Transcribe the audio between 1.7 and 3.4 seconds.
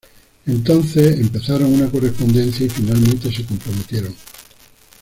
una correspondencia y finalmente